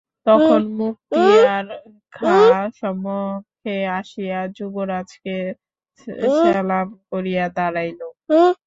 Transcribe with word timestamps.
তখন 0.27 0.61
মুক্তিয়ার 0.77 1.65
খাঁ 2.13 2.61
সম্মুখে 2.79 3.77
আসিয়া 3.97 4.39
যুবরাজকে 4.57 5.37
সেলাম 6.35 6.87
করিয়া 7.11 7.45
দাঁড়াইল। 7.57 8.01